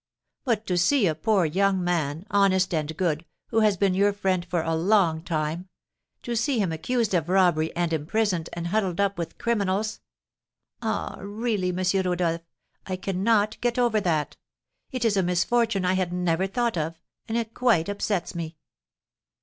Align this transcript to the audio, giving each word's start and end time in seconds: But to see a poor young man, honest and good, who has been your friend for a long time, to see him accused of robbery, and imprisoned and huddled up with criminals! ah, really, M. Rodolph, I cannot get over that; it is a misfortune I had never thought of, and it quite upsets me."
But 0.45 0.65
to 0.65 0.79
see 0.79 1.05
a 1.05 1.13
poor 1.13 1.45
young 1.45 1.83
man, 1.83 2.25
honest 2.31 2.73
and 2.73 2.97
good, 2.97 3.23
who 3.49 3.59
has 3.59 3.77
been 3.77 3.93
your 3.93 4.13
friend 4.13 4.43
for 4.43 4.63
a 4.63 4.73
long 4.75 5.21
time, 5.21 5.69
to 6.23 6.35
see 6.35 6.57
him 6.57 6.71
accused 6.71 7.13
of 7.13 7.29
robbery, 7.29 7.71
and 7.75 7.93
imprisoned 7.93 8.49
and 8.53 8.69
huddled 8.69 8.99
up 8.99 9.19
with 9.19 9.37
criminals! 9.37 10.01
ah, 10.81 11.17
really, 11.21 11.69
M. 11.69 11.85
Rodolph, 12.03 12.41
I 12.87 12.95
cannot 12.95 13.61
get 13.61 13.77
over 13.77 14.01
that; 14.01 14.37
it 14.89 15.05
is 15.05 15.17
a 15.17 15.21
misfortune 15.21 15.85
I 15.85 15.93
had 15.93 16.11
never 16.11 16.47
thought 16.47 16.79
of, 16.79 16.99
and 17.27 17.37
it 17.37 17.53
quite 17.53 17.87
upsets 17.87 18.33
me." 18.33 18.57